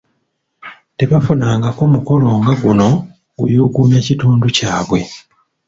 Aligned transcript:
Tebafunangako 0.97 1.81
mukolo 1.93 2.27
nga 2.39 2.53
guno 2.61 2.87
guyugumya 3.37 3.99
kitundu 4.07 4.45
kyabwe. 4.57 4.99